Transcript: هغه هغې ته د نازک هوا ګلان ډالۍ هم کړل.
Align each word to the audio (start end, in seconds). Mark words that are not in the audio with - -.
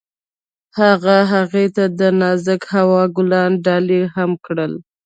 هغه 0.79 1.17
هغې 1.33 1.65
ته 1.75 1.83
د 1.99 2.01
نازک 2.21 2.61
هوا 2.75 3.03
ګلان 3.15 3.51
ډالۍ 3.65 4.01
هم 4.15 4.31
کړل. 4.45 4.73